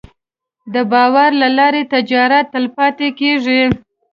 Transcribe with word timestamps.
د 0.73 0.75
باور 0.91 1.29
له 1.41 1.47
لارې 1.57 1.81
تجارت 1.93 2.45
تلپاتې 2.53 3.09
کېږي. 3.19 3.61